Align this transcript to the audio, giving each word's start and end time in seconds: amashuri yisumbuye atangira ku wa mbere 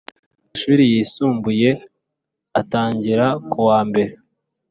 amashuri 0.43 0.83
yisumbuye 0.93 1.69
atangira 2.59 3.25
ku 3.49 3.57
wa 3.67 3.79
mbere 3.89 4.11